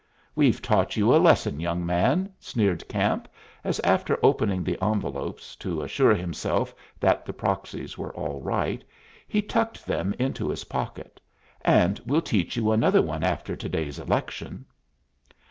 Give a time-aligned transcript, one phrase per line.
[0.33, 3.27] "We've taught you a lesson, young man," sneered Camp,
[3.63, 8.83] as after opening the envelopes, to assure himself that the proxies were all right,
[9.27, 11.21] he tucked them into his pocket.
[11.63, 14.65] "And we'll teach you another one after to day's election."